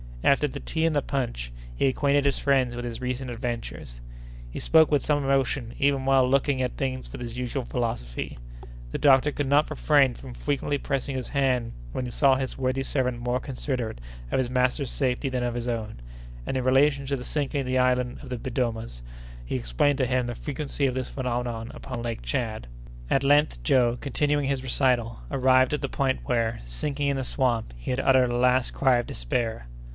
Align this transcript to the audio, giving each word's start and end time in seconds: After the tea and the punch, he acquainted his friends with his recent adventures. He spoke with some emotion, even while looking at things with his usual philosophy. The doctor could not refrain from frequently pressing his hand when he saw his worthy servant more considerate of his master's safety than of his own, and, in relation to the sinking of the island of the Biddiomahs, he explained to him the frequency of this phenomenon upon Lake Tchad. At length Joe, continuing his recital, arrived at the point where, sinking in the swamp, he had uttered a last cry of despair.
After 0.23 0.47
the 0.47 0.59
tea 0.59 0.85
and 0.85 0.95
the 0.95 1.01
punch, 1.01 1.51
he 1.75 1.87
acquainted 1.87 2.25
his 2.25 2.37
friends 2.37 2.75
with 2.75 2.85
his 2.85 3.01
recent 3.01 3.29
adventures. 3.31 4.01
He 4.49 4.59
spoke 4.59 4.91
with 4.91 5.01
some 5.01 5.23
emotion, 5.23 5.73
even 5.79 6.05
while 6.05 6.29
looking 6.29 6.61
at 6.61 6.77
things 6.77 7.11
with 7.11 7.21
his 7.21 7.37
usual 7.37 7.65
philosophy. 7.65 8.37
The 8.91 8.99
doctor 8.99 9.31
could 9.31 9.47
not 9.47 9.69
refrain 9.69 10.13
from 10.13 10.33
frequently 10.35 10.77
pressing 10.77 11.15
his 11.15 11.29
hand 11.29 11.73
when 11.91 12.05
he 12.05 12.11
saw 12.11 12.35
his 12.35 12.57
worthy 12.57 12.83
servant 12.83 13.19
more 13.19 13.39
considerate 13.39 14.01
of 14.31 14.37
his 14.37 14.49
master's 14.49 14.91
safety 14.91 15.29
than 15.29 15.43
of 15.43 15.55
his 15.55 15.67
own, 15.67 15.99
and, 16.47 16.55
in 16.57 16.63
relation 16.63 17.05
to 17.07 17.15
the 17.15 17.25
sinking 17.25 17.61
of 17.61 17.67
the 17.67 17.79
island 17.79 18.19
of 18.21 18.29
the 18.29 18.37
Biddiomahs, 18.37 19.01
he 19.45 19.55
explained 19.55 19.99
to 19.99 20.07
him 20.07 20.27
the 20.27 20.35
frequency 20.35 20.85
of 20.85 20.93
this 20.95 21.09
phenomenon 21.09 21.71
upon 21.73 22.01
Lake 22.03 22.21
Tchad. 22.23 22.67
At 23.09 23.23
length 23.23 23.61
Joe, 23.63 23.97
continuing 23.99 24.45
his 24.45 24.63
recital, 24.63 25.19
arrived 25.31 25.73
at 25.75 25.81
the 25.81 25.89
point 25.89 26.21
where, 26.25 26.59
sinking 26.67 27.07
in 27.07 27.17
the 27.17 27.23
swamp, 27.23 27.73
he 27.75 27.91
had 27.91 27.99
uttered 27.99 28.29
a 28.31 28.37
last 28.37 28.71
cry 28.71 28.97
of 28.97 29.07
despair. 29.07 29.67